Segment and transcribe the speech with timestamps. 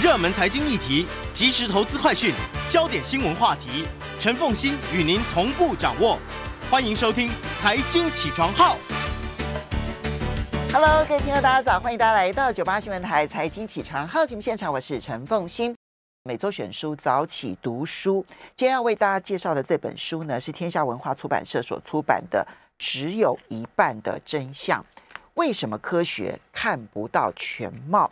[0.00, 2.32] 热门财经议题、即时投资快讯、
[2.68, 3.84] 焦点新闻话题，
[4.16, 6.16] 陈凤欣与您同步掌握。
[6.70, 7.28] 欢迎收听
[7.58, 8.76] 《财经起床号》。
[10.72, 11.80] Hello，各位听众，大家早！
[11.80, 15.74] 欢迎大家来到九八新闻台《财经起床号》节目现场，我是陈凤欣。
[16.22, 18.24] 每周选书早起读书，
[18.54, 22.46] 今天要为大家介绍的这本书呢，是天下文化出版社所出版的
[22.78, 24.80] 《只有一半的真相》。
[25.34, 28.08] 为什么科学看不到全貌？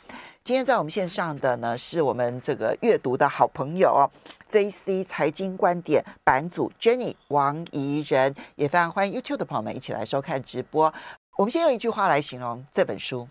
[0.46, 4.06] 今天在我们线上的呢，是我们这个阅读的好朋友哦
[4.48, 10.94] ，JC 财经观点版主 Jenny 王怡人，也非常欢迎 YouTube 的朋友们一起来收看直播。
[11.36, 13.26] 我们先用一句话来形容这本书，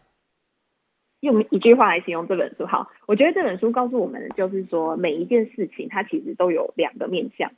[1.22, 2.66] 用一句话来形容这本书。
[2.66, 7.50] 好，我觉得这本书告诉我们，就是说每一件事情它其实都有两个面向，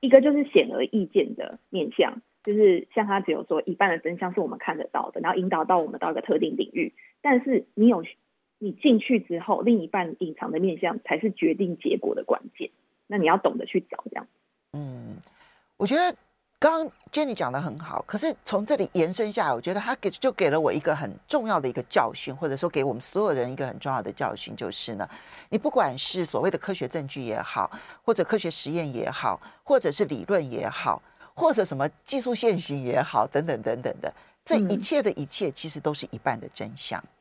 [0.00, 8.04] 一个就是显而易见的面向，就是像它只有说一半的真相是我们看得到的，然后引导到我们到一个特定领域，但是你有。
[8.58, 12.70] 你进去之后，另一半隐藏的面相才是决定结果的关键。
[13.06, 14.26] 那你要懂得去找这样。
[14.72, 15.16] 嗯，
[15.76, 16.14] 我觉得
[16.58, 25.08] 刚刚 Jenny 讲的很好，可是从这里延伸下来，我觉得他给就给了我一个很重要的一个教训，或者说给我们所有人一个很重要的教训，就是呢，
[25.48, 27.70] 你不管是所谓的科学证据也好，
[28.02, 31.00] 或者科学实验也好，或者是理论也好，
[31.32, 34.12] 或者什么技术现行也好，等等等等的，
[34.44, 37.00] 这一切的一切，其实都是一半的真相。
[37.00, 37.17] 嗯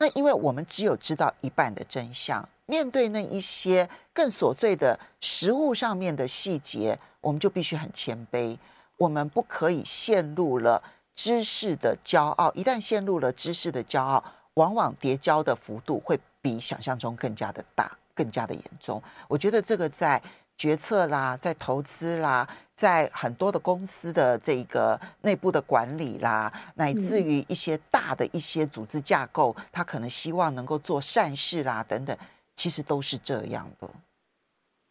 [0.00, 8.56] 那因为我们只有知道一半的真相，面对那一些更琐碎的食物上面的细节，我们就必须很谦卑。
[8.96, 10.82] 我们不可以陷入了
[11.14, 14.24] 知识的骄傲，一旦陷入了知识的骄傲，
[14.54, 19.02] 往往跌跤的幅度会比想象中更加的大，更加的严重。
[19.28, 20.20] 我觉得这个在
[20.60, 22.46] 决策啦，在投资啦。
[22.76, 32.16] 在很多的公司的这个内部的管理啦，乃至于一些大的一些组织架构，他可能希望能够做善事啦等等，
[32.56, 33.86] 其实都是这样的。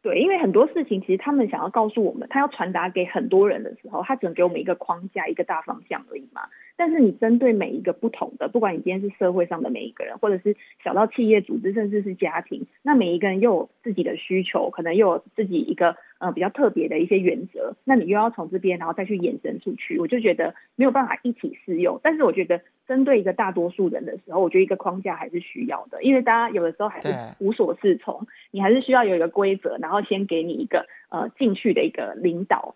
[0.04, 6.48] 对，因为很多事情其实他们想要告诉我们，他要传达给很多人的时候，他只能给我们一个框架、一个大方向而已嘛。
[6.80, 15.98] 但是你针对每一个不同的，不管你今天是社会上的每一个人，或者是小到企业组织，甚至是家庭，那每一个人又有自己的需求，可能又有自己一个。
[16.20, 21.98] 呃，比较特别的一些原则，那你又要从这边，然后再去延伸出去，我就觉得没有办法一起适用。
[22.04, 27.08] 但是我觉得，针对一个大多数人的时候，我觉得一个框架还是需要的，因为大家有的时候还是
[27.40, 32.76] 无所适从，你还是需要有一个规则，然后先给你一个呃进去的一个领导，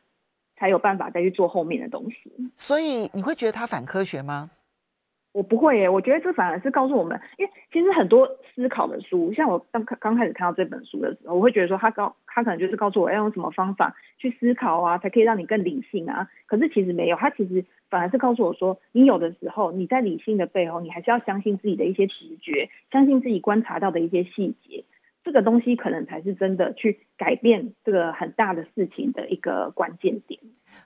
[0.55, 2.31] 才有办法再去做后面的东西。
[2.55, 4.51] 所以你会觉得它反科学吗？
[5.31, 16.29] 我不会耶，我觉得这反而是告诉我们，因为其实很多思考的书，像我刚刚开始看到这本书的时候，我会觉得说他告他可能就是告诉我要用什么方法去思考啊，才可以让你更理性啊。
[16.45, 24.83] 可是其实没有，他其实反而是告诉我说，你有的时候你在理性的背后，你还是要相信自己的一些直觉，相信自己观察到的一些细节，
[25.23, 30.39] 这个东西可能才是真的去改变这个很大的事情的一个关键点。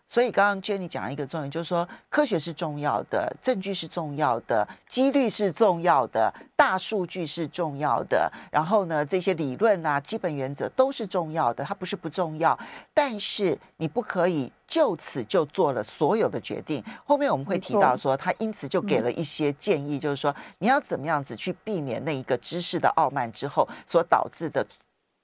[0.09, 12.57] 所以刚刚 Jenny 讲了一个重点，就是说科学是重要的，证据是重要的，几率是重要的，大数据是重要的，然后呢，这些理论啊、基本原则都是重要的，它不是不重要，
[12.93, 16.83] 但是你不可以就此就做了所有的决定。
[17.05, 24.65] 后面我们会提到说，他因此就给了一些建议，就是说你要怎么样子去避免那一个知识的傲慢之后所导致的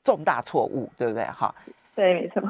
[0.03, 1.23] 重大错误，对不对？
[1.25, 1.53] 哈，
[1.95, 2.41] 对，没错。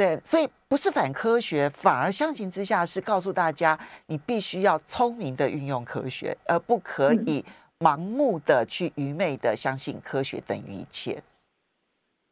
[0.00, 7.44] 对，所以不是反科学，反而相形之下是告诉大家，你必须要聪明的运用科学，而不可以
[7.78, 11.22] 盲目的去愚昧的相信科学等于一切。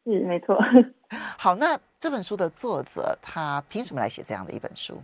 [0.03, 0.59] 是没错。
[1.37, 4.99] 好，那这本书的作者他凭什么来写这样的一本书？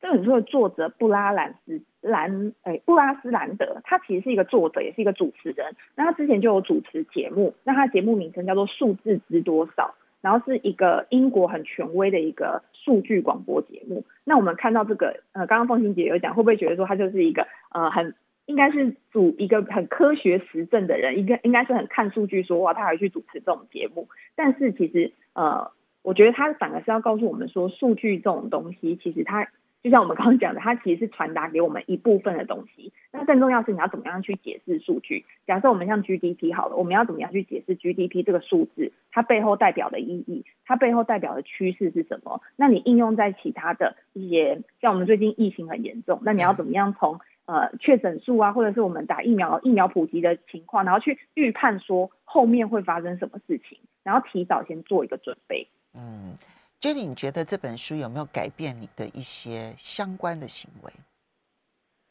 [0.00, 5.76] 这本书的作者布拉兰斯兰，哎，布拉斯兰德，他其实是一个作者，也是一个主持人。
[5.94, 9.94] 那他之前就有主持节目，那他节目名称叫做《数字知多少》。
[10.26, 14.04] 然后是一个英国很权威的一个数据广播节目。
[14.24, 18.12] 那我们看到这个，呃，刚刚凤琴姐有讲，会不会觉得说他就是一个呃很
[18.46, 24.08] 应该是主一个很科学实证的人，应该应该是很看数据说哇，他还会去主持这种节目。
[24.34, 25.70] 但是其实呃，
[26.02, 29.46] 我觉得他反而是要告诉我们说，数据这种东西其实它
[29.86, 32.92] 就像我们刚刚讲的，它其实是传达给我们一部分的东西。
[33.12, 35.24] 那更重要是你要怎么样去解释数据。
[35.46, 42.40] 假设我们像 GDP 好了，我们要怎么样去解释 GDP 这个数字，它背后代表的意义，它背后代表的趋势是什么？
[42.56, 55.68] 那你应用在其他的一些，像我们最近疫情很严重，那你要怎么样从呃确诊数啊，或者是我们打疫苗疫苗普及的情况，然后去预判说后面会发生什么事情，然后提早先做一个准备。
[55.94, 56.36] 嗯。
[56.80, 60.92] Jenny，你觉得这本书有没有改变你的一些相关的行为，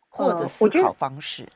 [0.10, 1.44] 或者思考方式？
[1.44, 1.50] 呃，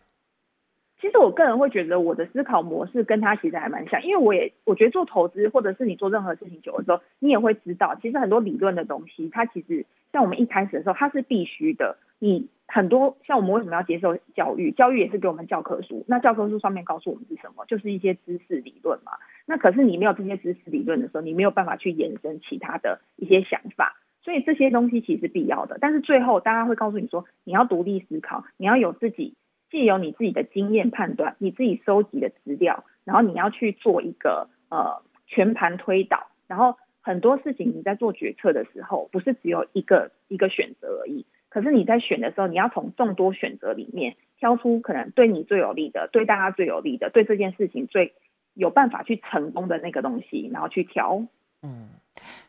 [1.02, 11.98] 其实我个人会觉得我的思考模式跟他其实还蛮像，因为我也我觉得做投资或者是你做任何事情久的时候，你也会知道，其实很多理论的东西，它其实像我们一开始的时候，它是必须的。
[12.20, 14.72] 你很多像我们为什么要接受教育？
[14.72, 17.66] 教育也是给我们教科书，那教科书上面告诉我们是什么？
[17.66, 19.14] 就是一些知识理论嘛。
[19.48, 23.98] 那可是你没有这些知识理论的时候，你没有办法去延伸其他的一些想法。
[24.22, 25.80] 所以这些东西其实必要的。
[25.82, 29.34] 但是最后大家会告诉你说，你要独立思考，你要有自己，
[29.72, 36.28] 既有你自己的经验判断，你自己收集的资料，然后你要去做一个呃全盘推导。
[36.48, 41.26] 然后很多事情你在做决策的时候，不是只有一个一个选择而已。
[41.50, 48.14] 可是你在选的时候，你要从众多选择里面挑出可能对你最有利的、对大家最有利的、对这件事情最
[48.54, 51.24] 有办法去成功的那个东西，然后去挑。
[51.64, 51.90] 嗯，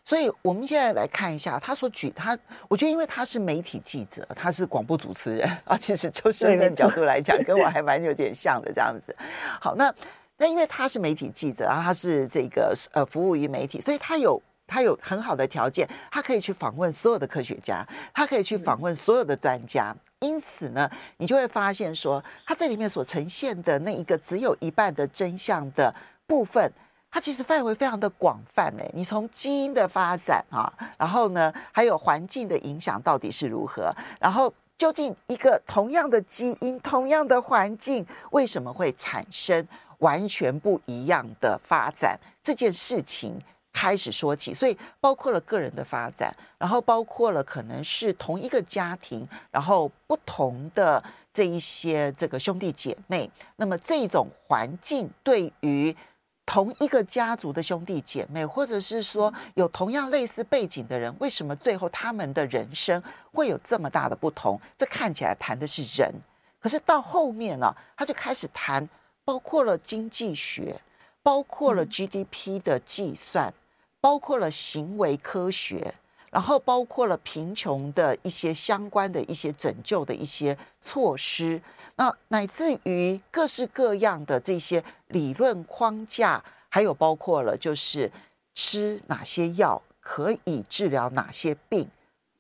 [0.05, 2.39] 所以我们现在来看一下，他所举他，
[2.69, 9.17] 我觉得因为他是媒体记者，他是广播主持人啊，其实就身份角度来讲，跟我 还蛮有点像的这样子。
[9.61, 9.93] 好，那
[10.37, 14.41] 那因为他是媒体记者，然后他是这个呃服务于媒体，所以他有。
[14.71, 17.85] 他有很好的条件，他可以去访问所有的科学家，
[18.15, 19.95] 他可以去访问所有的专家。
[20.21, 25.93] 因此呢，你就会发现说，他这里面所呈现的那一个只有一半的真相的
[26.27, 26.71] 部分，
[27.11, 28.89] 它其实范围非常的广泛诶。
[28.95, 33.93] 你从基因的发展啊，然后呢，还有环境的影响到底是如何？
[34.21, 39.67] 然后究竟一个同样的基因、同样的环境，为什么会产生
[39.99, 42.19] 完全不一样的发展？
[42.43, 43.41] 这件事情。
[43.73, 51.03] 开始说起，所以包括了个人的发展，然后包括了可能是同一个家庭，然后不同的
[51.33, 55.97] 这一些这个兄弟姐妹，那么这种环境对于
[56.45, 63.01] 同一个家族的兄弟姐妹，或者是说有同样类似背景的人，为什么最后他们的人生
[63.33, 64.61] 会有这么大的不同？
[64.77, 66.13] 这看起来谈的是人，
[66.59, 68.87] 可是到后面呢，他就开始谈，
[69.25, 70.81] 包括了经济学，
[71.23, 73.55] 包括了 GDP 的计算。
[74.01, 75.95] 包括了行为科学，
[76.31, 81.61] 然后包括了贫穷的一些相关的一些拯救的一些措施，
[81.97, 88.11] 那乃至于各式各样的这些理论框架，还有包括了就是
[88.55, 91.89] 吃哪些药可以治疗哪些病，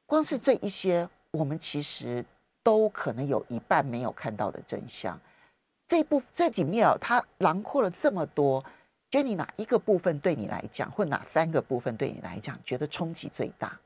[0.06, 2.24] 光是这一些，我们其实
[2.62, 5.20] 都可能有一半没有看到的真相。
[5.86, 8.64] 这部这里面啊，它囊括了这么多。
[9.10, 13.80] 觉得你哪一个部分对你来讲，或哪三个部分对你来讲，觉得冲击最大？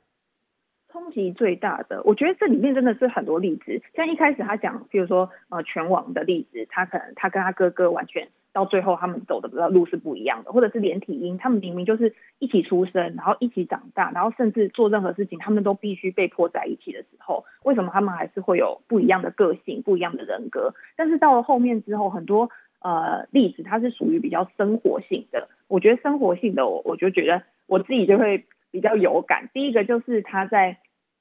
[0.92, 3.80] 冲击最大的，我觉得这里面真的是很多例子。
[3.94, 20.74] 像一开始他讲，比如说呃，拳王的例子，他可能他跟他哥哥完全到最后他们走的路是不一样的，或者是连体婴，他们明明就是一起出生，然后一起长大，然后甚至做任何事情，他们都必须被迫在一起的时候，为什么他们还是会有不一样的个性、不一样的人格？
[20.96, 22.50] 但是到了后面之后，很多。
[22.84, 29.48] 呃，例子它是属于比较生活性的，我觉得生活性的我我就觉得我自己就会比较有感。
[29.54, 30.76] 第一个就是他在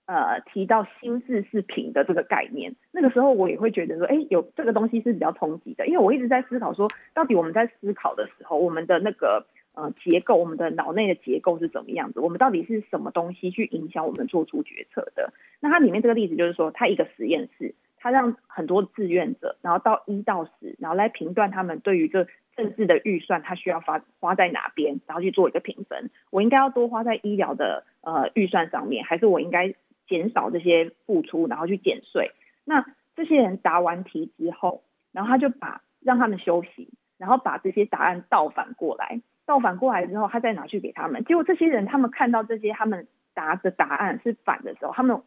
[0.06, 12.20] 呃提到心智是平的这个概念，那个时候我也会觉得说，哎，有这个东西是比较冲击的，因为我一直在思考说，到底我们在思考的时候，我们的那个呃结构，我们的脑内的结构是怎么样子？
[12.20, 15.32] 我们到底是什么东西去影响我们做出决策的？
[15.62, 17.74] 那它里面这个例子就是说，它一个实验室。
[18.04, 26.10] 他让很多志愿者，然后到一到十，然后来评断他们对于这政治的预算，他需要花花在哪边，然后去做一个评分。
[26.30, 29.74] 我应该要多花在医疗的呃预算上面，还是我应该
[30.06, 32.34] 减少这些付出，然后去减税？
[32.66, 34.84] 那这些人答完题之后，
[35.14, 41.24] 然后他就把让他们休息，然后把这些答案倒反过来，倒反过来之后，他再拿去给他们。
[41.24, 45.22] 结果这些人他们看到这些他们答的答案是反的时候，他们。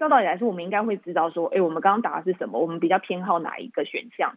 [0.00, 2.58] 照道理来说，我们应该会知道说，哎，我们刚刚答的是什么？
[2.58, 4.34] 我们比较偏好哪一个选项？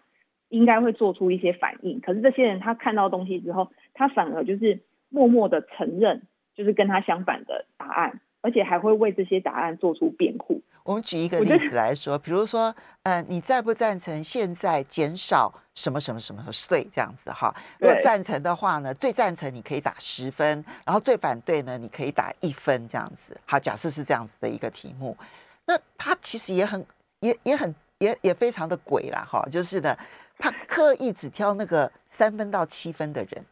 [0.50, 2.00] 应该会做出一些反应。
[2.02, 6.22] 可是这些人他看到东西之后，他反而就是默默的承认，
[6.54, 10.62] 就是跟他相反的答案，而且还会为这些答案做出辩护。
[10.84, 17.56] 我们举一个例子来说，比如说，呃，你赞不赞成现在减少什么什么什么税这样子哈？
[17.80, 23.40] 如果赞成的话呢，最赞成你可以打十分，然后最反对呢，你可以打一分这样子。
[23.46, 25.18] 好，假设是这样子的一个题目。
[25.66, 26.86] 那他其实也很
[27.20, 29.98] 也也很也也非常的鬼啦，哈，就是的，
[30.38, 33.46] 他刻意只挑那个三分到七分的人。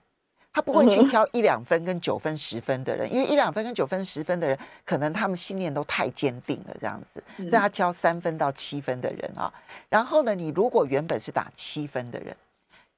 [0.54, 7.24] 他不会去挑一两分跟九分、十分的人，因为一两分跟九分、十分的人，可能他们信念都太坚定了，这样子。
[7.38, 9.50] 所以他挑三分到七分的人啊。
[9.88, 12.36] 然后呢，你如果原本是打七分的人，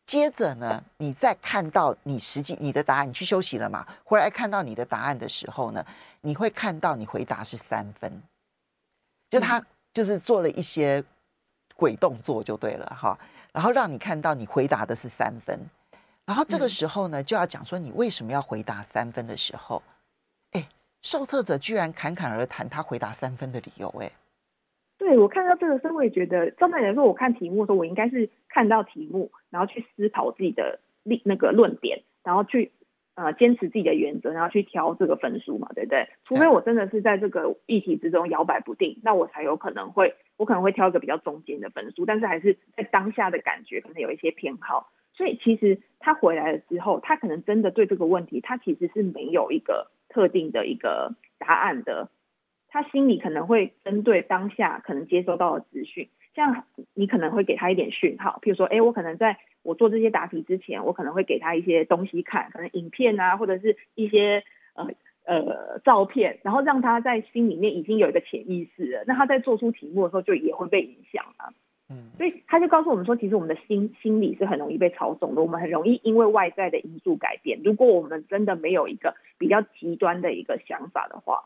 [0.03, 3.86] 接着呢，你再看到你实际你的答案，你去休息了嘛？
[4.03, 5.86] 回来看到你的答案的时候呢，
[6.22, 8.12] 你会看到你回答是三分，
[9.34, 9.60] 就他
[9.92, 11.04] 就是做了一些
[11.75, 13.18] 鬼动作就对了哈，
[13.52, 15.60] 然后让你看到你回答的是三分。
[16.24, 19.82] 然后这个时候呢，就要讲说你为什么要回答三分的时候，
[20.52, 20.70] 哎，
[21.02, 24.12] 受测者居然侃侃而谈他回答三分的理由，哎，
[25.00, 32.72] 对，我看到这个时候，我也觉得，照理来说，我看题目的时候，我应该是看到题目，然后去思考自己的立那个论点，然后去
[33.15, 36.08] 呃坚持自己的原则，然后去挑这个分数嘛，对不对？
[36.25, 44.91] 除非我真的是在这个议题之中摇摆不定，那我才有可能会，我可能会挑一个比较中间的分数，但是还是在当下的感觉可能有一些偏好。
[45.15, 52.10] 所以其实他回来了之后，他可能真的对这个问题，他其实是没有一个特定的一个答案的。
[52.67, 64.88] 他心里可能会针对当下可能接收到的资讯，像你可能会给他一点讯号，譬如说，哎，我可能在我做这些答题之前，我可能会给他一些东西看，可能影片啊，或者是一些呃
[65.25, 71.54] 呃照片，然后让他在心里面已经有一个潜意识了，那他在做出题目的时候就也会被影响啊。
[72.18, 77.60] 所以他就告诉我们说，其实我们的心心理是很容易被操纵的，我们很容易因为外在的因素改变。
[77.63, 81.44] 如果我们真的没有一个比较极端的一个想法的话，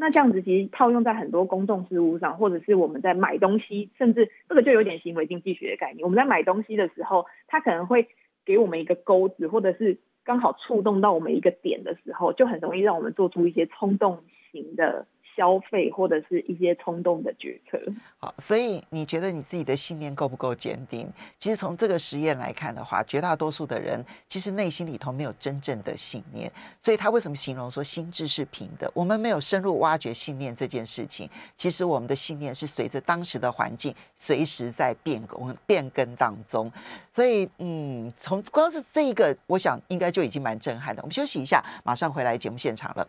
[0.00, 6.04] 那这样子其实套用在很多公众事务上，或者是我们在买东西，甚至这个就有点行为经济学的概念。
[6.04, 8.06] 我们在买东西的时候，它可能会
[8.46, 15.06] 给我们一个钩子，或者是刚好触动到我们一个点的时候，就很容易让我们做出一些冲动型的。
[15.38, 17.80] 消费或者是一些冲动的决策。
[18.18, 21.08] 好，所以你觉得你自己的信念够不够坚定？
[21.38, 26.50] 其实从这个实验来看的话，绝大多数的人其实内心里头没有真正的信念。
[26.82, 28.90] 所以他为什么形容说心智是平的？
[28.92, 31.30] 我们没有深入挖掘信念这件事情。
[31.56, 36.68] 其实我们的信念是随着当时的环境随时在变更变更当中。
[37.12, 41.00] 所以，嗯，从光是这一个，我想应该就已经蛮震撼的。
[41.02, 43.06] 我们休息一下，马上回来节目现场了。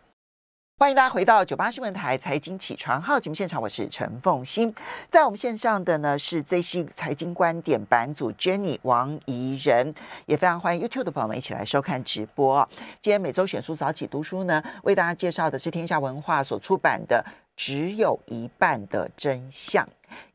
[0.79, 4.73] 欢迎大家回到九八新闻台财经起床号节目现场，我是陈凤欣。
[5.09, 9.93] 在我们线上的呢是 ZC 财经观点版主 Jenny 王怡人，
[10.25, 12.65] 也非常欢迎 YouTube 的朋友们一起来收看直播。
[13.01, 17.21] 今天每周选书早起读书呢，为大家介绍的是天下文化所出版的
[17.57, 19.85] 《只有一半的真相》，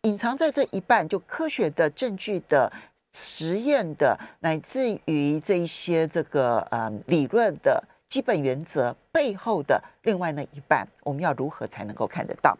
[0.02, 2.70] 隐藏在这一半就科学的证据的
[3.14, 7.82] 实验的，乃至于这一些这个呃理论的。
[8.14, 12.56] 基本原则背后的另外那一半，我们要如何才能够看得到？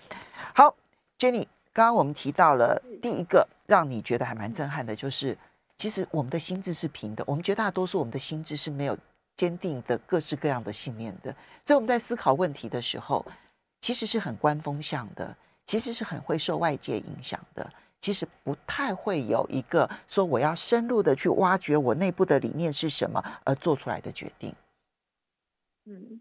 [0.52, 0.74] 好
[1.16, 5.38] ，Jenny，刚刚我们提到了第一个让你觉得还蛮震撼的，就是
[5.78, 8.98] 其实我们的心智是平的，我们绝大多数我们的心智是没有
[9.36, 11.32] 坚定的各式各样的信念的，
[11.64, 13.24] 所以我们在思考问题的时候，
[13.80, 24.52] 其实是很观风向的，其实是很会受外界影响的，其实不太会有一个说我要深入的去挖掘我内部的理念是什么而做出来的决定。
[25.86, 26.20] 嗯，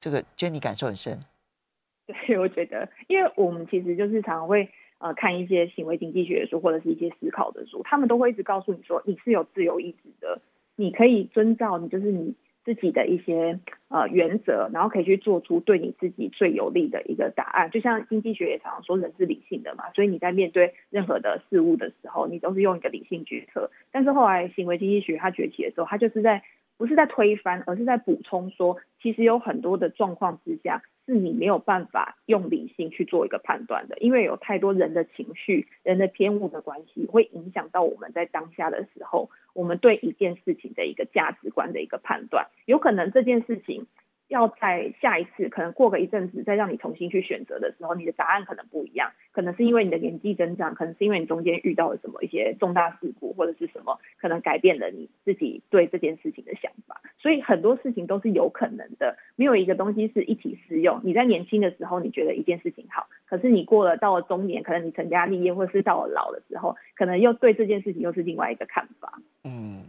[0.00, 1.18] 这个 Jenny 感受很深。
[2.06, 10.40] 对，我觉得，因为我们其实就是常常会呃看一些行为经济学的书或者是一些思考的书，他们都会一直告诉你说，你是有自由意志的，
[10.74, 17.70] 你可以遵照你就是你自己的一些呃原则，然后可以去做出对你自己最有利的一个答案。
[17.70, 23.70] 就像经济学也常常说，人是理性的嘛，所以你在面对任何的事物的时候，你都是用一个理性决策。
[23.92, 26.42] 但是后来行为经济学它崛起的时候，它就是在。
[26.80, 43.86] 不是在推翻，而是在补充说，其实有很多的状况之下，是你没有办法用理性去做一个判断的，因为有太多人的情绪、人的偏误的关系，会影响到我们在当下的时候，我们对一件事情的一个价值观的一个判断，有可能这件事情。
[44.30, 49.10] 要在下一次，可能过个一阵子，再让你重新去选择的时候，你的答案可能不一样。
[49.32, 57.00] 可能是因为你的年纪增长，可能是因为你中间遇到了什么一些重大事故，或者是什么，可能改变了你自己对这件事情的想法。
[57.18, 61.00] 所以很多事情都是有可能的，没有一个东西是一体适用。
[61.02, 69.20] 你在年轻的时候，你觉得一件事情好，可是你过了到了中年，可能你成家立业，或者是到了老的时候，可能又对这件事情又是另外一个看法。
[69.42, 69.82] 嗯，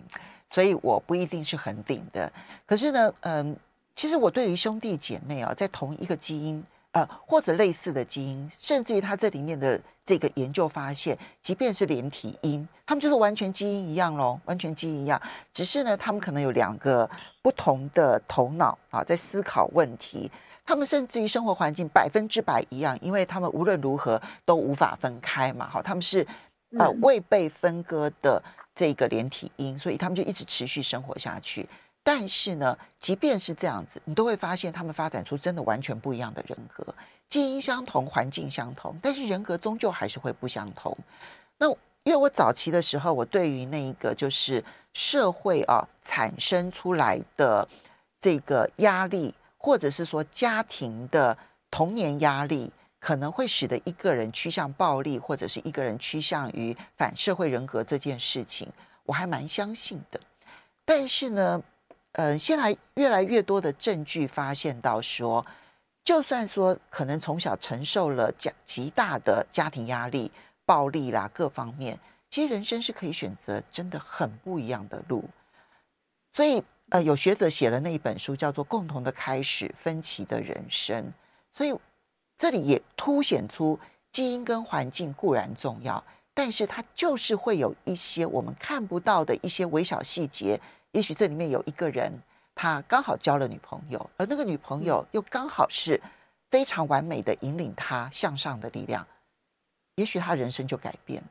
[0.49, 2.31] 所以我不一定是很顶的，
[2.65, 3.55] 可是呢，嗯。
[4.01, 15.21] 其实我对于兄弟姐妹啊，在同一个基因，呃，或者类似的基因，甚至于他这里面的这个研究发现，即便是连体婴，他们就是完全基因一样喽，完全基因一样，
[15.53, 17.07] 只是呢，他们可能有两个
[17.43, 20.31] 不同的头脑啊，在思考问题。
[20.65, 25.69] 他们甚至于生活环境百分之百一样，因为他们无论如何都无法分开嘛。
[25.69, 26.25] 好，他们是
[26.79, 28.41] 呃未被分割的
[28.73, 31.69] 这个连体婴，所以他们就一直持续生活下去。
[32.03, 36.85] 但是呢，即便是这样子，你都会发现他们发展出真的完全不一样的人格，
[37.29, 40.97] 基因相同，环境相同，但是人格终究还是会不相同。
[41.57, 41.69] 那
[42.03, 47.67] 因为我早期的时候，我对于那一个就是社会啊产生出来的
[48.19, 51.37] 这个压力，或者是说家庭的
[51.69, 58.67] 童年压力，可能会使得一个人趋向暴力，或者是一个人趋向于反社会人格这件事情，
[59.05, 60.19] 我还蛮相信的。
[60.83, 61.61] 但是呢，
[62.13, 65.45] 呃，现在越来越多的证据发现到说，
[66.03, 70.31] 就算说可能从小承受了极极大的家庭压力、
[70.65, 71.97] 暴力啦各方面，
[72.29, 75.23] 其实人生是可以选择真的很不一样的路。
[76.33, 81.03] 所以，呃，有学者写了那一本书，叫做《共同的开始：分歧的人生》。
[81.53, 81.73] 所以，
[82.37, 83.79] 这里也凸显出
[84.11, 86.03] 基因跟环境固然重要，
[86.33, 90.59] 但是它就是会有一些我们看不到的一些微小细节。
[90.91, 92.11] 也许这里面有一个人，
[92.53, 95.99] 他刚好交了女朋友，而那个女朋友又刚好是
[96.49, 99.07] 非常完美的引领他向上的力量。
[99.95, 101.29] 也许他人生就改变了。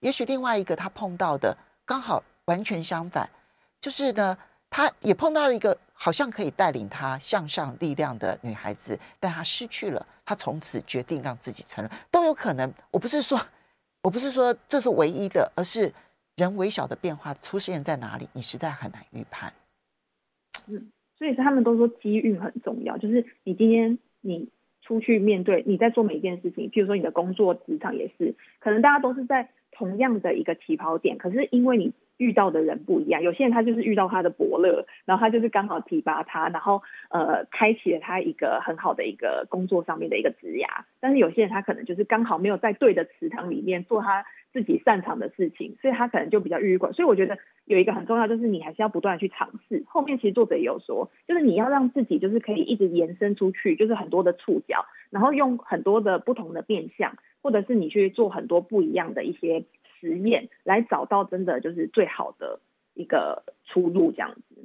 [0.00, 3.28] 也许另外一个他碰到的刚好完全相反，
[3.80, 4.36] 就是呢，
[4.68, 12.72] 他也碰到了一个好像可以带领他向上力量的女孩子，但他失去了，他从此决定让自己承认，都有可能。
[12.90, 13.40] 我不是说，
[14.02, 15.94] 我不是说这是唯一的，而是。
[16.38, 18.28] 人微小的变化出现在哪里？
[18.32, 19.52] 你实在很难预判。
[20.68, 24.48] 嗯，所以他们都说机遇很重要，就是你今天你
[24.82, 44.24] 出去面对，你在做每一件事情，譬如说你的工作职场也是，可能大家都是在同样的一个起跑点，可是因为你遇到的人不一样，有些人他就是遇到他的伯乐，然后他就是刚好提拔他，然后呃开启了他一个很好的一个工作上面的一个职涯，但是有些人他可能就是刚好没有在对的池塘里面做他。
[44.50, 46.90] 自己擅长的事情，所以他可能就比较郁郁寡。
[46.94, 49.84] 所以我觉得有一个很重要，就是你还是要不断的去尝试。
[49.86, 59.64] 后面其实作者也有说，就是你要让自己就是可以一直延伸出去，就是很多的触角，然后用很多的不同的面向，或者是你去做很多不一样的一些
[60.00, 62.58] 实验，来找到真的就是最好的
[62.94, 64.12] 一个出路。
[64.12, 64.56] 这样子。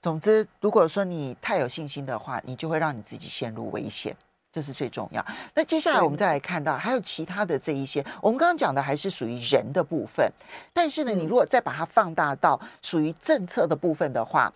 [0.00, 4.16] 总之，如果说你太有信心的话，你就会让你自己陷入危险。
[4.52, 5.24] 这是最重要。
[5.54, 10.28] 那接下来我们再来看到还有其他的这一些，我们刚刚讲的还是属于人的部分，
[10.74, 14.52] 但是呢，你如果再把它放大到属于政策的部分的话，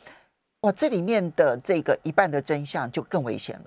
[0.62, 3.66] 哇，这里面的这个一半的真相就更危险了。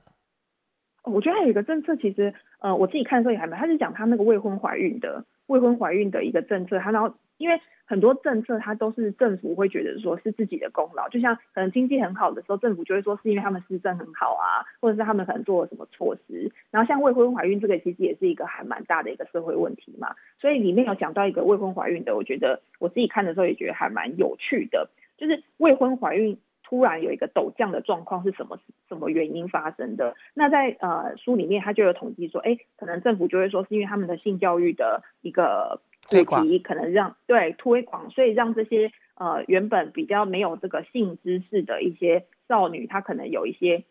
[1.04, 7.60] 我觉得还有一个政策，其实呃，我自己看的时候也还没，他是讲他那个未婚怀孕的未婚怀孕的一个政策，他然后因为。
[7.90, 16.52] 很多政策，它都是政府会觉得说是自己的功劳，就像可能经济很好的时候，政府就会说是因为他们施政很好啊，或者是他们可能做了什么措施。
[16.70, 20.14] 然后像未婚怀孕这个，其实也是一个还蛮大的一个社会问题嘛。
[20.42, 30.16] 所以里面有讲到一个未婚怀孕的，我觉得我自己看的时候也觉得还蛮有趣的，就是未婚怀孕突然有一个陡降的状况是什么什么原因发生的？
[30.34, 35.80] 那在呃书里面他就有统计说，哎，可能政府就会说是因为他们的性教育的一个。
[36.10, 43.84] 普及可能让对推广，所以让这些呃原本比较没有这个性知识的一些少女，她可能有一些，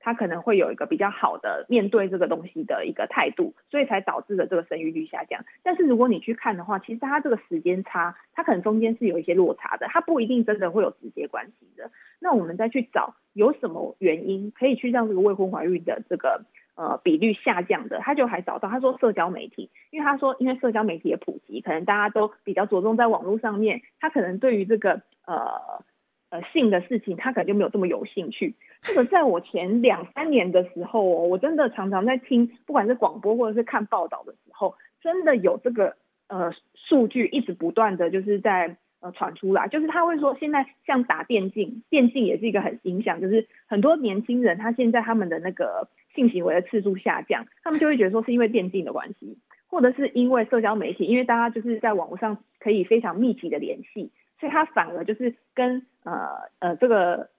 [0.00, 5.44] 他可能会有一个比较好的面对这个东西的一个态度，所以才导致了这个生育率下降。
[5.62, 11.90] 但是如果你去看的话，其实它这个时间差，它可能中间是有一些落差的，它不一定真的会有直接关系的。
[12.18, 16.44] 那我们再去找有什么原因可以去让这个未婚怀孕的这个。
[16.76, 25.84] 呃，比率下降的，他就还找到，他说社交媒体，因为他说，因为社交媒体的普及，可能大家都比较着重在网络上面，他可能对于这个呃
[26.30, 28.54] 呃性的事情，他可能就没有这么有兴趣。
[28.82, 35.96] 这个在我前两三年的时候哦，我真的常常在听，不管是广播或者是看报道的时候，真的有这个
[36.28, 45.88] 呃数据一直不断的就是在呃传出来，就是他会说，现在像打电竞，电竞也是一个很影响，就是很多年轻人他现在他们的那个。
[46.12, 49.38] 性行为的次数下降，他们就会觉得说是因为电竞的关系，
[49.70, 57.30] 或者是因为社交媒体，因为大家就是在网络上可以非常密集的联系，所以他反而就是跟呃呃这个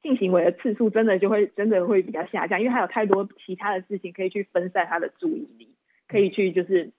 [0.00, 5.74] 性行为的次数真的就会真的会比较下降，因为他有太多其他的事情可以去分散他的注意力，
[6.08, 6.92] 可以去就是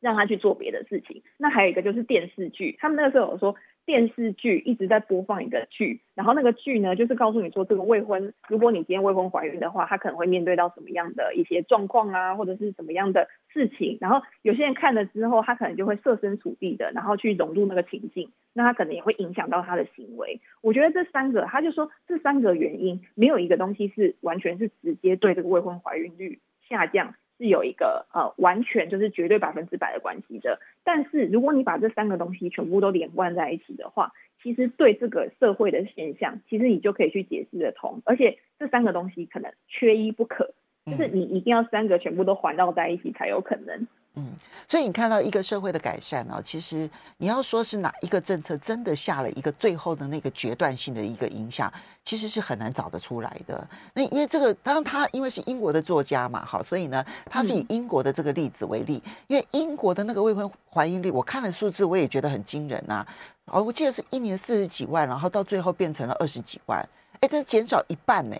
[0.00, 1.22] 让他去做别的事情。
[1.36, 3.54] 那还有一个就是电视剧，他们那个时候有说。
[3.90, 13.98] 电视剧一直在播放一个剧，然后那个剧呢，就是告诉你说，这个未婚，如果你今天未婚怀孕的话，她可能会面对到什么样的一些状况啊，或者是什么样的事情。
[14.00, 20.40] 然后有些人看了之后，他可能就会设身处地的，然后去融入那个情境，那他可能也会影响到他的行为。
[20.62, 27.14] 我觉得这三个，他就说这三个原因，没有一个东西是完全是直接对这个未婚怀孕率下降。
[27.40, 30.60] 是有一个呃，完全就是绝对百分之百的关系的。
[30.84, 38.02] 但是如果你把这三个东西全部都连贯在一起的话，其实对这个社会的现象，其实你就可以去解释得通。
[38.04, 40.52] 而且这三个东西可能缺一不可，
[40.84, 43.88] 就是你一定要三个全部都环绕在一起才有可能。
[44.14, 44.34] 嗯，
[44.68, 51.72] 所以你看到一个社会的改善呢、哦，其实你要说是哪一个政策真的下了一个最后的那个决断性的一个影响，
[52.04, 53.64] 其实是很难找得出来的。
[53.94, 63.06] 那因为这个，当他因为是英国的作家嘛，好，所以呢，他是以英国的这个例子为例，嗯、因为英国的那个未婚怀孕率，我看了数字，我也觉得很惊人呐、啊。
[63.44, 66.84] 哦，我记得是一年四十几万，然后到最后变成了二十几万，
[67.20, 68.36] 哎，这是减少一半呢。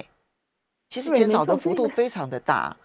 [0.88, 2.76] 其实减少的幅度非常的大，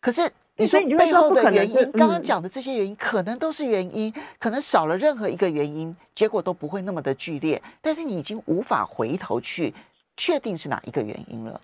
[0.00, 0.28] 可是。
[0.60, 7.60] 你说背后的原因，刚刚讲的这些原因，可能都是原因，可能少了任何一个原因，结果都不会那么的剧烈。
[7.80, 9.72] 但是你已经无法回头去
[10.18, 11.58] 确定是哪一个原因了。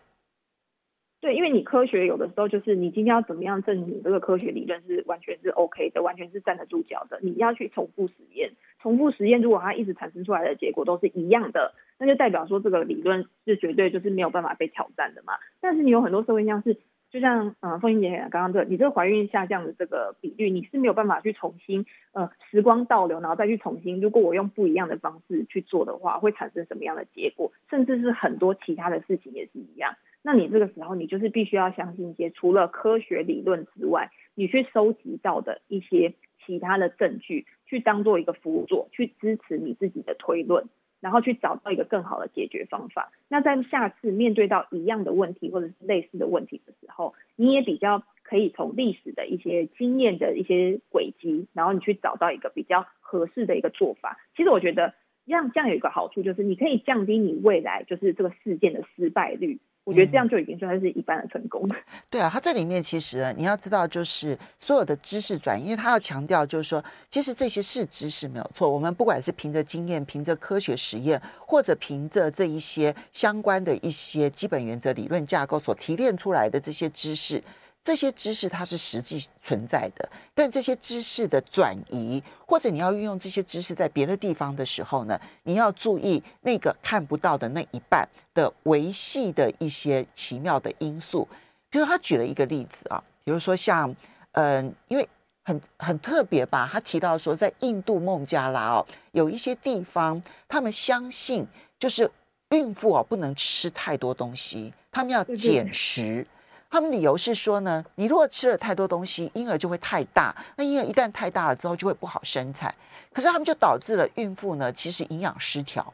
[1.21, 15.35] 对，因为你科学有的时候就是你今天要怎么样证明这个科学理论是完全是 OK 的，完全是站得住脚的，你要去重复实验，重复实验，如果它一直产生出来的结果都是一样的，那就代表说这个理论是绝对就是没有办法被挑战的嘛。
[15.61, 16.79] 但是你有很多社会现象是。
[17.17, 27.51] 就像嗯，凤英姐刚刚这，你这个怀孕下降的这个比率，你是没有办法去重新呃时光倒流，然后再去重新，如果我用不一样的方式去做的话，会产生什么样的结果？
[27.71, 29.95] 甚至是很多其他的事情也是一样。
[30.21, 36.13] 那你这个时候，你就是必须要相信一些除了科学理论之外，你去收集到的一些
[36.45, 40.69] 其他的证据，去当做一个辅佐，去支持你自己的推论。
[41.07, 43.13] 然后去找到一个更好的解决方法。
[43.29, 54.19] 那在下次面对到一样的问题或者是类似的问题的时候，你也比较可以从历史的一些经验的一些轨迹，然后你去找到一个比较合适的一个做法。
[54.37, 54.95] 其实我觉得
[55.27, 59.61] 这样这样有一个好处，就是你可以降低你未来就是这个事件的失败率。
[59.87, 61.77] 我觉得这样就已经算是一般的成功了。
[62.11, 68.69] 对啊，他这里面其实你要知道，就是所有的知识转移，因为他要强调，就是说，其实这些是知识没有错。
[68.69, 77.41] 我们不管是凭着经验、凭着科学实验，或者凭着这一些相关的一些基本原则、理论架构所提炼出来的这些知识。
[77.87, 91.29] 这些知识它是实际存在的，但这些知识的转移，或者你要运用这些知识在别的地方的时候呢，你要注意那个看不到的那一半的维系的一些奇妙的因素。
[91.71, 93.95] 比如他举了一个例子啊，比如说像，
[94.33, 95.09] 嗯，因为
[95.45, 101.47] 很很特别吧，他提到说，在印度孟加拉哦，有一些地方他们相信
[101.79, 102.11] 就是
[102.49, 106.27] 孕妇哦不能吃太多东西，他们要减食。
[106.69, 110.35] 他们理由是说呢，你如果吃了太多东西，婴儿就会太大。
[110.57, 112.75] 那婴儿一旦太大了之后，就会不好生产。
[113.13, 115.93] 可是他们就导致了孕妇呢，其实营养失调。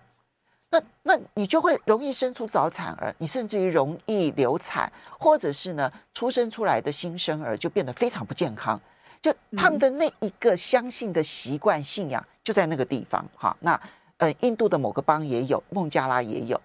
[0.70, 8.80] 那那你就会容易生出早产儿，你甚至于容易流产，或者是呢，出生出来的新生儿就变得非常不健康。
[9.20, 13.24] 就他们的那一个相信的习惯信仰就在那个地方。
[13.37, 13.78] 哈，那
[14.16, 16.61] 呃，印度的某个邦也有，孟加拉也有。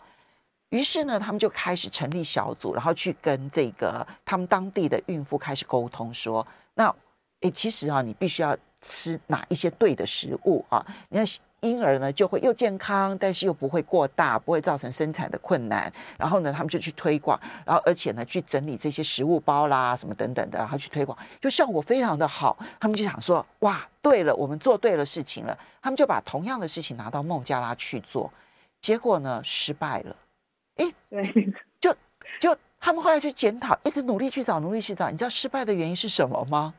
[0.69, 6.93] 于是呢，他们就开始成立小组，然后去跟这个他们当地的孕妇开始沟通，说：“那，
[7.41, 10.85] 诶，其实啊，你必须要吃哪一些对的食物啊？
[11.07, 11.25] 你看
[11.61, 15.91] 婴儿呢，就会又健康，但是又不会过大，不会造成生产的困难。
[16.17, 22.57] 然后呢，他们就去推广，然后而且呢，去整理这些食物包啦，什么等等的，然后去推广，就效果非常的好。
[22.77, 25.57] 他们就想说：哇，对了，我们做对了事情了。
[25.81, 28.29] 他们就把同样的事情拿到孟加拉去做，
[28.81, 30.13] 结果呢，失败了。”
[30.77, 31.95] 哎，对， 就
[32.39, 35.09] 就他们后来去检讨，一直努力去找，努力去找。
[35.09, 36.73] 你知道失败的原因是什么吗？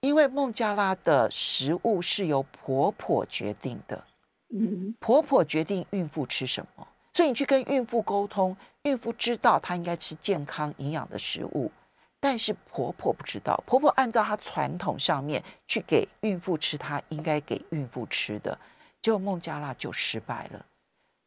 [0.00, 4.02] 因为孟加拉的食物是由婆婆决定的，
[4.48, 11.70] 嗯，婆婆决定孕妇吃什么，所以你去跟孕妇沟通，孕妇知道她应该吃健康营养的食物，
[12.18, 18.58] 但是婆婆不知道，婆婆按照她传统上面去给孕妇吃她应该给孕妇吃的，
[19.02, 20.64] 结果孟加拉就失败了，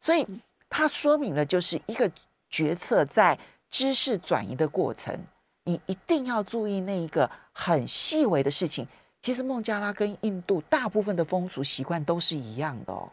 [0.00, 0.26] 所以。
[0.76, 2.10] 它说明了，就是一个
[2.50, 3.38] 决策在
[3.70, 5.16] 知识转移的过程，
[5.62, 8.84] 你一定要注意那一个很细微的事情。
[9.22, 13.08] 其实孟加拉跟印度大部分的风俗习惯都是一样的哦，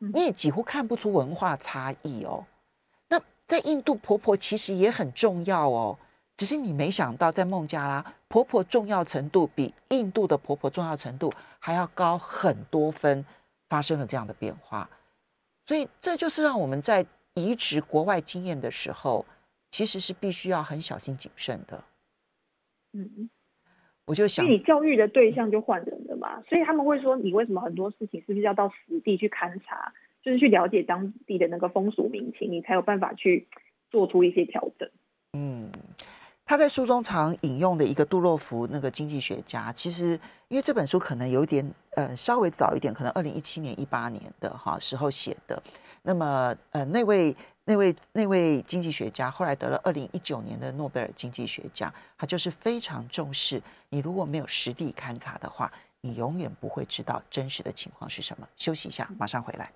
[0.00, 2.44] 你也几乎看不出文化差异哦。
[3.08, 5.98] 那在印度，婆婆其实也很重要哦，
[6.36, 13.24] 只是你没想到，在孟加拉，婆婆重要程度比印度的婆婆重要程度还要高很多分。
[13.68, 14.86] 发生了这样的变化。
[15.66, 19.24] 所以这就是让我们在移植国外经验的时候，
[19.70, 21.82] 其实是必须要很小心谨慎的。
[22.92, 23.30] 嗯，
[24.04, 33.46] 我就想，因为你教育的对象就换人了嘛，所以他们会说，你为什么很多事情是不是要到实地去勘察，就是去了解当地的那个风俗民情，你才有办法去
[33.90, 34.90] 做出一些调整。
[35.32, 35.70] 嗯，
[36.44, 45.62] 他在书中常引用的一个杜洛夫那个经济学家，其实因为这本书可能有点呃稍微早一点，可能二零一七年一八年的哈时候写的。
[46.02, 58.46] 那么呃那位那位那位经济学家后来得了二零一九年的诺贝尔经济学奖，他就是非常重视你如果没有实地勘察的话，你永远不会知道真实的情况是什么。
[58.56, 59.70] 休息一下，马上回来。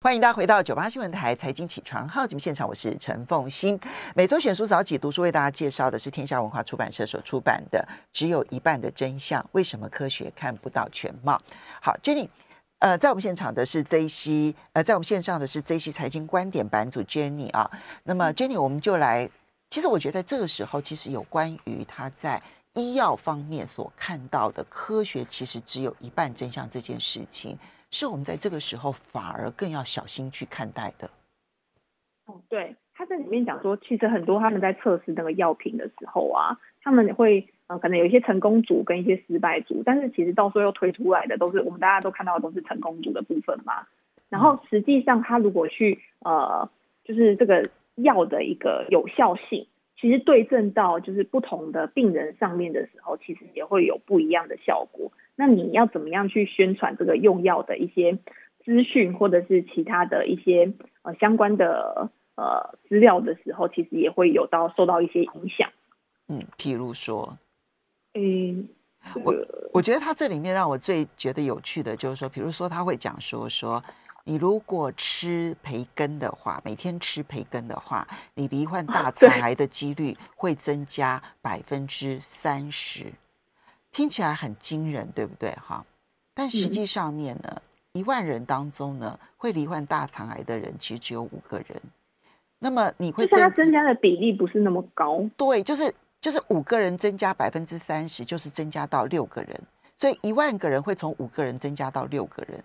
[0.00, 3.78] 欢迎大家回到九八新闻台财经起床号节目现场，我是陈凤欣。
[4.14, 11.36] 每周选书早起读书为大家介绍的是天下文化出版社所出版的《只有一半的真相：为什么科学看不到全貌》。
[11.82, 12.28] 好，Jenny，
[12.78, 17.68] 呃，在我们现场的是 JC，呃，在我们线上的是 JC 财经观点版主 Jenny 啊。
[18.04, 19.28] 那么 Jenny，我们就来，
[19.68, 22.40] 其实我觉得在这个时候，其实有关于他在
[22.74, 27.58] 医药方面所看到的科学，其实只有一半真相这件事情。
[27.90, 31.10] 是我们在这个时候反而更要小心去看待的。
[32.26, 43.86] 哦，对，他在里面讲说，其实很多他们在测试那个药品的时候啊，他们会呃可能有一些成功组跟一些失败组，但是其实到时候又推出来的都是我们大家都看到的都是成功组的部分嘛。
[44.28, 46.68] 然后实际上他如果去呃
[47.04, 49.66] 就是这个药的一个有效性，
[49.98, 55.10] 其实对症到就是不同的病人上面的时候，其实也会有不一样的效果。
[55.40, 58.18] 那你要怎么样去宣传这个用药的一些
[58.64, 60.72] 资讯，或者是其他的一些
[61.02, 65.70] 呃相关的呃资料的时候，其实也会有到受到一些影响。
[66.26, 67.38] 嗯，譬如说，
[68.14, 68.68] 嗯，
[69.22, 69.32] 我
[69.74, 73.80] 我觉得他这里面让我最觉得有趣的就是说，比如说他会讲说说，
[74.24, 83.12] 你如果吃培根的话，每天吃培根的话，你罹患大肠癌的几率会增加百分之三十。
[83.98, 85.50] 听起来很惊人，对不对？
[85.56, 85.84] 哈，
[86.32, 87.62] 但实际上面呢，嗯、
[87.94, 91.82] 一万人当中呢，会罹患大肠癌的人其实只有五个人。
[92.60, 95.28] 那么你会增，它增加的比例不是那么高。
[95.36, 99.60] 对，就是就是五个人增加百分之三十，就是增加到六个人。
[99.98, 102.62] 所以一万个人会从五个人增加到六个人，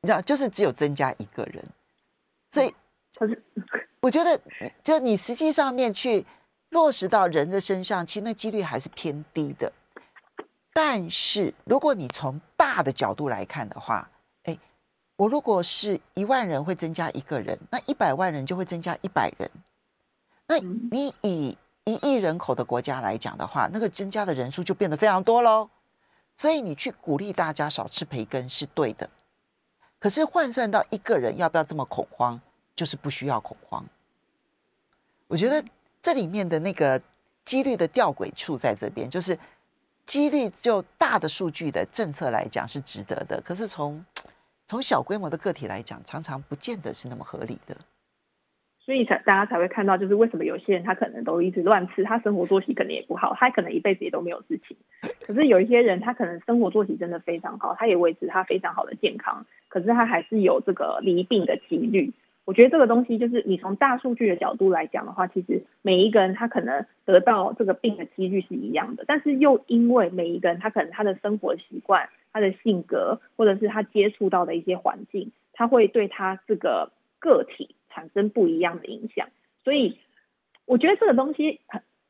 [0.00, 1.62] 你知道，就是只有增加一个人。
[2.50, 2.74] 所以，
[3.14, 3.42] 可是
[4.00, 4.40] 我觉得，
[4.82, 6.24] 就你实际上面去。
[6.74, 9.72] 落实到人的身上，其实那几率还是偏低的。
[10.72, 14.10] 但是如果你从大的角度来看的话，
[14.42, 14.58] 哎，
[15.14, 19.48] 我如果是一万人会增加一个人，那一百万人就会增加一百人。
[20.48, 25.70] 那你以一亿人口的国家来讲的话，那个增加的人数就变得非常多喽。
[26.36, 29.08] 所以你去鼓励大家少吃培根是对的。
[30.00, 32.40] 可是换算到一个人要不要这么恐慌，
[32.74, 33.86] 就是不需要恐慌。
[35.28, 35.64] 我觉得。
[36.04, 37.00] 这里面的那个
[37.46, 39.38] 几率的吊诡处在这边，就是
[40.04, 44.04] 几率就大的数据的政策来讲是值得的，可是从
[44.66, 47.74] 从小规模的个体来讲，常常不见得是那么合理的。
[48.84, 54.76] 所以才大家才会看到，就是为什么有些人他可能都一直乱吃，他生活作息可能也不好，他可能一辈子也都没有事情。
[55.26, 62.12] 可是有一些人，他可能生活作息真的非常好，他也维持他非常好的健康，可是他还是有这个罹病的几率。
[62.46, 79.28] 我觉得这个东西就是你从大数据的角度来讲的话，其实每一个人他可能得到这个病的几率是一样的，但是又因为每一个人他可能他的生活习惯、他的性格，或者是他接触到的一些环境，他会对他这个个体产生不一样的影响。
[79.64, 79.96] 所以
[80.66, 81.60] 我觉得这个东西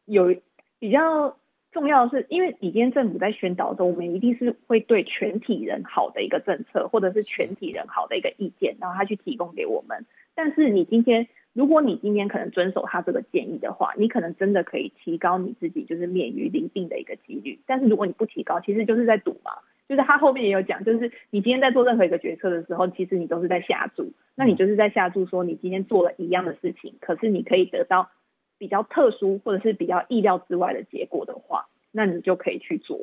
[0.05, 0.35] 有
[0.81, 1.37] 比较
[1.71, 10.05] 重要的是，因为你今天政府在宣导中，我们一定是会对全体人好的一个政策，或者是全体人好的一个意见，然后他去提供给我们。
[10.35, 17.61] 但是你今天，如果你今天可能遵守他这个建议的话，你可能真的可以提高你自己就是免于罹病的一个几率。
[17.67, 19.53] 但是如果你不提高，其实就是在赌嘛。
[19.87, 24.15] 就是他后面也有讲，就是你今天在做任何一个决策的时候，其实你都是在下注。
[24.35, 28.09] 那你就是在下注说，你今天做了一样的事情，可是你可以得到
[28.57, 33.01] 比较特殊或者是比较意料之外的结果的话，那你就可以去做。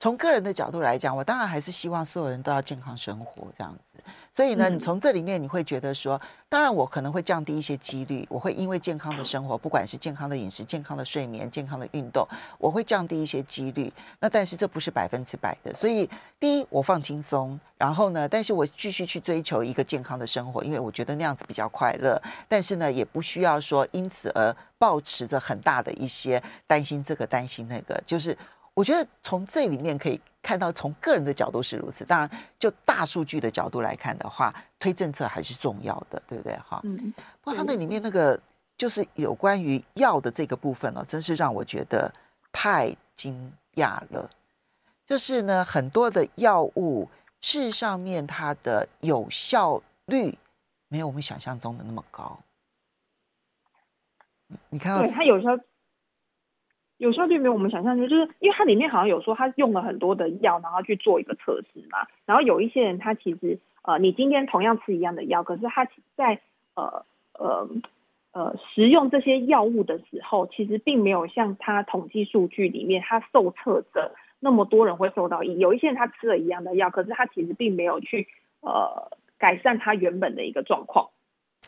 [0.00, 4.00] 从个人的角度来讲，我当然还是希望所有人都要健康生活这样子。
[4.32, 12.24] 所以呢，你从这里面你会觉得说，当然我可能会降低一些几率，我会因为健康的生活，不管是健康的饮食、健康的睡眠、健康的运动，
[12.58, 13.92] 我会降低一些几率。
[14.20, 15.74] 那但是这不是百分之百的。
[15.74, 16.08] 所以
[16.38, 22.22] 第一，我放轻松，然后呢，但是我继续去追求一个健康的生活，因为我觉得那样子比较快乐。
[22.48, 28.38] 但是呢，也不需要说因此而抱持着很大的一些担心这个担心那个，就是。
[28.78, 32.04] 我觉得从这里面可以看到，从个人的角度是如此。
[32.04, 36.56] 当然，就大数据的角度来看的话，推政策还是重要的，对不对？
[36.58, 36.80] 哈。
[36.84, 37.12] 嗯。
[37.42, 38.38] 不过它那里面那个
[38.76, 42.08] 就是有关于药的这个部分哦，真是让我觉得
[42.52, 44.30] 太惊讶了。
[45.04, 47.10] 就是呢，很多的药物
[47.40, 50.38] 事实上面它的有效率
[50.86, 52.38] 没有我们想象中的那么高。
[54.68, 55.48] 你看到，对它有效，
[56.98, 62.06] 有效率没有我们想象中，就是因为它里面好像有说它用了很多的药，然后去做一个测试嘛。
[62.26, 66.40] 然后有一些人他其实呃，你今天同样吃一样的药，可是他在
[66.74, 67.68] 呃呃
[68.32, 74.14] 呃食用这些药物的时候，其实并没有像他统计数据里面他受测的。
[74.40, 78.28] 那么多人会受到益，有一些人他吃了一样的药，可是他其实并没有去
[78.60, 81.10] 呃改善他原本的一个状况。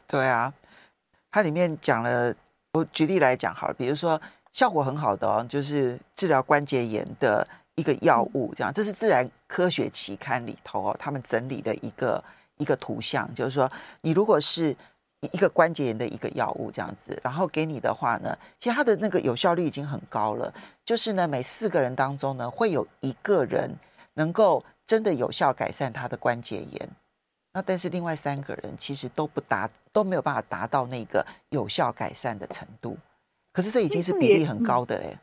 [0.07, 0.55] 对啊，
[1.33, 2.33] 它里面讲了，
[2.75, 4.21] 我举例来讲好了，比如说
[4.53, 12.23] 效果很好的哦，就是治疗关节炎的一个药物，这样，这是自然科学期刊里头哦，他们整理的一个
[12.57, 14.77] 一个图像，就是说你如果是。
[15.35, 20.51] 一个关节炎的一个药物这样子，然后给你的话呢，其实它的那个有效率已经很高了。
[20.83, 23.71] 就是呢，每四个人当中呢，会有一个人
[24.15, 26.89] 能够真的有效改善他的关节炎。
[27.53, 32.97] 那但是另外三个人其实都不达，都没有办法达到那个有效改善的程度。
[33.53, 35.19] 可是这已经是比例很高的嘞。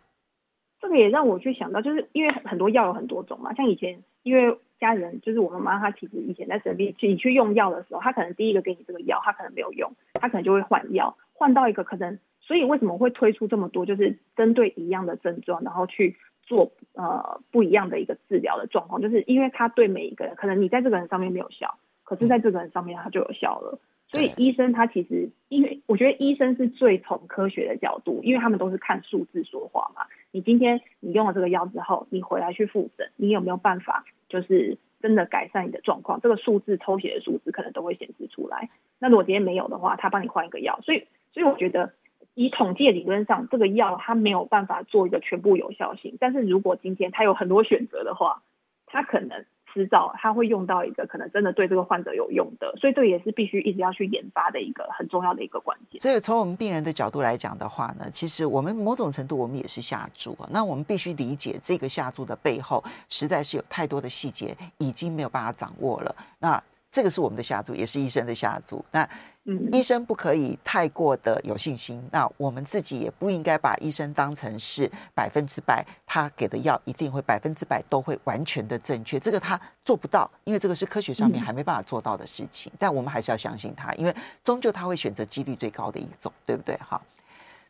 [0.79, 4.57] 这个也让我去想到，就是因为很多药有很多种嘛，像以前因为。
[4.79, 23.79] 家人就是我妈妈，她其实以前在生病，去你去用药的时候，她可能第一个给你这个药，她可能没有用，她可能就会换药，换到一个可能，所以为什么会推出这么多，就是针对一样的症状，然后去做呃不一样的一个治疗的状况，就是因为它对每一个人，可能你在这个人上面没有效，可是在这个人上面它就有效了。
[24.09, 30.03] 所以医生他其实，因为我觉得医生是最从科学的角度，因为他们都是看数字说话嘛。
[30.31, 36.21] 你今天你用了这个药之后，你回来去复诊，你有没有办法就是真的改善你的状况？
[36.21, 38.69] 这个数字抽血的数字可能都会显示出来。
[38.97, 40.79] 那如果今天没有的话，他帮你换一个药。
[40.83, 41.91] 所以，所以我觉得
[42.33, 46.15] 以统计理论上，这个药它没有办法做一个全部有效性。
[46.17, 48.41] 但是如果今天它有很多选择的话，
[48.85, 49.43] 它可能。
[49.77, 56.01] 迟早他会用到一个可能真的对这个患者有用的，所以这也是必须一直要去研发的一个很重要的一个关键。
[56.01, 60.49] 所以从我们病人的角度来讲的话呢，其实我们某种程度我们也是下注啊。
[60.51, 66.15] 那我们必须理解这个下注的背后，实在是有太多的细节已经没有办法掌握了。
[66.39, 68.83] 那这个是我们的下注，也是医生的下注。
[68.91, 69.07] 那
[69.49, 72.05] 嗯，医生不可以太过的有信心。
[72.11, 79.17] 那我们自己也不应该把医生当成是百分之百，他给的药一定会百分之百都会完全的正确。
[79.17, 82.69] 这个他做不到，因为这个是科学上面还没办法做到的事情。
[82.77, 86.75] 但我们还是要相信他，因为终究他会选择几率最高的一种，对不对？
[86.77, 87.01] 哈。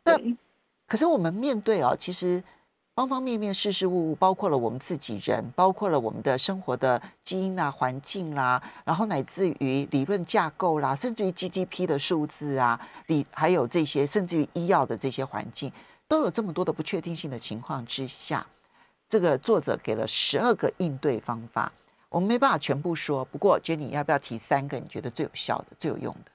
[0.02, 0.18] 那
[0.86, 2.42] 可是我们面对啊，其实。
[2.98, 15.70] 方方面面、事事物物，包括了我们自己人，包括了我们的生活的基因啊、环境啦、啊，然后乃至于理论架构啦，甚至于 GDP 的数字啊，理还有这些，甚至于医药的这些环境，
[16.08, 18.44] 都有这么多的不确定性的情况之下，
[19.08, 21.70] 这个作者给了十二个应对方法，
[22.08, 23.24] 我们没办法全部说。
[23.26, 26.32] 不过，Jenny 要不要提三个你觉得最有效的、最有用的？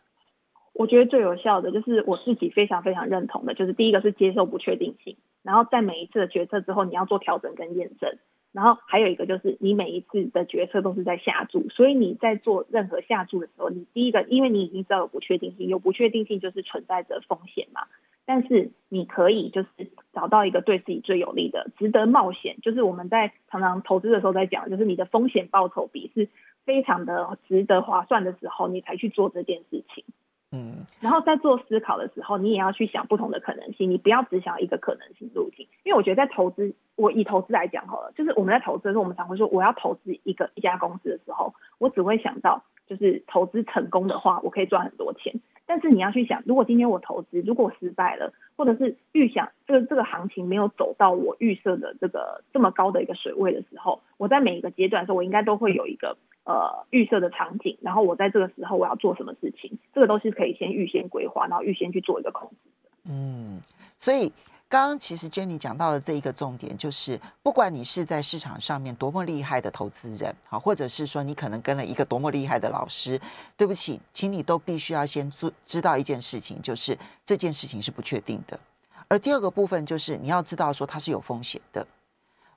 [0.71, 5.17] 我觉得最有效的就是我自己非常非常认同的，就是第一个是接受不确定性。
[5.43, 8.17] 然后在每一次的决策之后，你要做调整跟验证。
[8.53, 17.81] 然后还有一个就是，你每一次的决策都是在下注，所以你在做任何下注的时候，你第一个，因为你已经知道有不确定性，有不确定性就是存在着风险嘛。
[18.25, 19.69] 但是你可以就是
[20.13, 26.29] 找到一个对自己最有利的、值得冒险，就是我们在常常投资的时候在讲，就是你的风险报酬比是
[26.63, 30.05] 非常的值得划算的时候，你才去做这件事情。
[30.55, 35.67] 嗯，然后在做思考的时候，你也要去想不同的可能性，你不要只想一个可能性路径。
[35.83, 45.33] 因为我觉得在投资，我以投资来讲好了，就是我们在投资的时候，我们常会说我要投资一个一家公司的时候，我只会想到就是投资成功的话，我可以赚很多钱。
[45.65, 56.15] 但是你要去想，如果今天我投资如果失败了，或者是预想这个这个行情没有走到我预设的这个这么高的一个水位的时候，我在每一个阶段的时候，我应该都会有一个。
[56.45, 62.89] 呃，预设的场景，然后我在这个时候我要做什么事情，这个都是可以先预先规划，然后预先去做一个控制的。
[63.05, 63.61] 嗯，
[63.97, 64.29] 所以
[64.67, 73.17] 刚刚其实 Jenny 讲到的这一个重点，就是不管你是在市场上面多么厉害的投资人，好，或者是说你可能跟了一个多么厉害的老师，
[73.55, 78.59] 对不起，请你都必须要先知知道一件事情，就是这件事情是不确定的。
[79.07, 81.87] 而第二个部分就是你要知道说它是有风险的。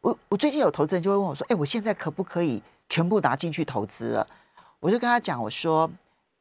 [0.01, 2.61] 我我最近有投资人就会问我说，哎，我现在可不可以？
[2.89, 4.27] 全部拿进去投资了，
[4.81, 5.91] 我就跟他讲，我说，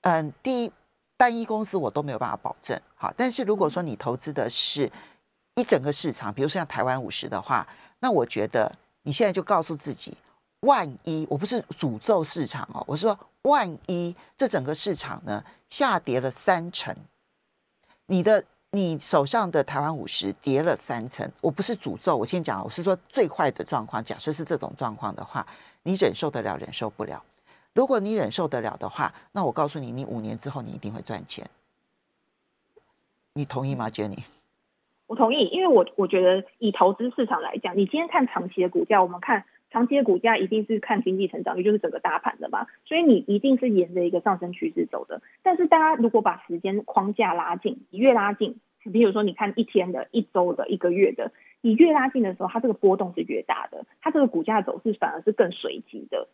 [0.01, 0.71] 嗯，第一，
[1.17, 4.91] 单一公司我都没有办法保证，好，但是如果说你投资的是
[5.55, 7.67] 一整个市场，比如说像台湾五十的话，
[7.99, 8.71] 那我觉得
[9.03, 10.15] 你现在就告诉自己，
[10.61, 16.95] 万一我不是诅咒市场哦，我是说万一这整个市场呢下跌了三成，
[18.07, 25.47] 你的你手上的台湾五十跌了三成，我不是诅咒，我先讲，我是说最坏的状况，假设是这种状况的话，
[25.85, 27.23] 你忍受得了，忍受不了。
[27.75, 31.47] 如果你忍受得了的话，那我告诉你，你五年之后你一定会赚钱。
[33.35, 34.23] 你同意吗，Jenny？
[35.05, 45.21] 我同意，因为我我觉得以投资市场来讲，你今天看长期的股价，我们看长期的股价一定是看经济成长率，就是整个大盘的嘛，所以你一定是沿着一个上升趋势走的。
[45.43, 48.59] 但是大家如果把时间框架拉近，你越拉近，
[48.91, 51.31] 比如说你看一天的、一周的、一个月的，
[51.65, 56.27] 你越拉近的时候，它这个波动是越大的，它这个股价走势反而是更随机的。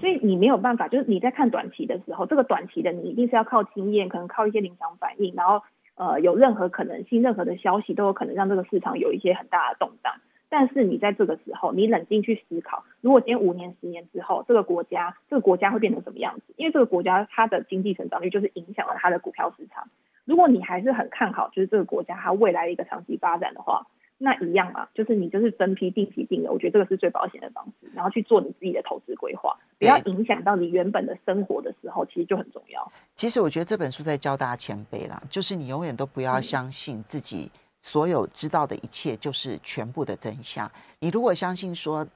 [0.00, 5.62] 所以你没有办法，就是你在看短期的时候，这个短期的你一定是要靠经验，可能靠一些临场反应，然后
[5.94, 10.12] 呃有任何可能性，任何的消息都有可能让这个市场有一些很大的动荡。
[10.50, 16.52] 但是你在这个时候，你冷静去思考，如果今天五年、十年之后，这个国家这个国家会变成什么样子？
[16.58, 19.88] 因为这个国家它的经济成长率就是影响了它的股票市场。
[20.26, 23.86] 如果你还是很看好，就是这个国家它未来的一个长期发展的话。
[24.18, 32.92] 那一样嘛，就是你就是分批定期定额，我觉得这个是最保险的方式，然后去做你自己的投资规划，不要影响到你原本的生活的时候，其实就很重要。
[33.14, 37.50] 其实我觉得这本书在教大家谦卑啦，就是你永远都不要相信自己
[37.82, 40.70] 所有知道的一切就是全部的真相。
[40.98, 42.06] 你如果相信说，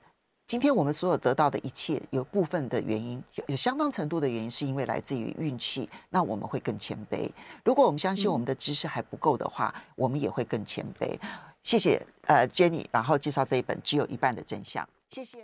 [0.46, 7.30] 今天我们所有得到的一切，有部分的原因，有有相当程度的原因是因为来自于运气，那我们会更谦卑。
[7.62, 11.16] 如果我们相信我们的知识还不够的话，我们也会更谦卑。
[11.62, 15.38] 谢谢，呃，Jenny，然后介绍这一本《只有一半的真相》，谢谢。